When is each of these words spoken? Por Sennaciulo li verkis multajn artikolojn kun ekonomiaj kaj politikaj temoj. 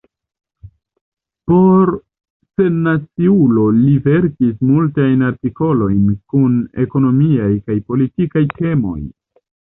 Por 1.51 1.91
Sennaciulo 2.61 3.67
li 3.75 3.93
verkis 4.07 4.57
multajn 4.71 5.23
artikolojn 5.29 6.01
kun 6.35 6.57
ekonomiaj 6.87 7.53
kaj 7.69 7.79
politikaj 7.93 8.45
temoj. 8.59 8.99